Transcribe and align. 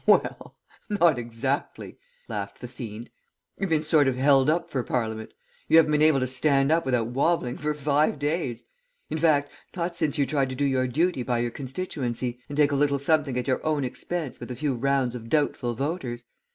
"'Well, 0.07 0.35
not 0.89 1.19
exactly' 1.19 1.99
laughed 2.27 2.59
the 2.61 2.67
fiend. 2.67 3.11
'You've 3.59 3.69
been 3.69 3.83
sort 3.83 4.07
of 4.07 4.15
held 4.15 4.49
up 4.49 4.67
for 4.71 4.81
Parliament; 4.81 5.31
you 5.67 5.77
haven't 5.77 5.91
been 5.91 6.01
able 6.01 6.19
to 6.21 6.25
stand 6.25 6.71
up 6.71 6.87
without 6.87 7.09
wobbling 7.09 7.55
for 7.55 7.75
five 7.75 8.17
days; 8.17 8.63
in 9.11 9.19
fact, 9.19 9.51
not 9.75 9.95
since 9.95 10.17
you 10.17 10.25
tried 10.25 10.49
to 10.49 10.55
do 10.55 10.65
your 10.65 10.87
duty 10.87 11.21
by 11.21 11.37
your 11.37 11.51
constituency, 11.51 12.39
and 12.49 12.57
take 12.57 12.71
a 12.71 12.75
little 12.75 12.97
something 12.97 13.37
at 13.37 13.47
your 13.47 13.63
own 13.63 13.83
expense 13.83 14.39
with 14.39 14.49
a 14.49 14.55
few 14.55 14.73
rounds 14.73 15.13
of 15.13 15.29
doubtful 15.29 15.75
voters. 15.75 16.23